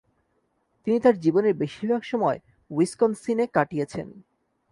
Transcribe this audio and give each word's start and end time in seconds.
তিনি 0.87 0.97
তার 0.99 1.15
জীবনের 1.19 1.53
বেশিরভাগ 1.53 2.01
সময় 2.03 2.37
উইসকনসিন 2.71 3.37
এ 3.39 3.45
কাটিয়েছেন। 3.53 4.07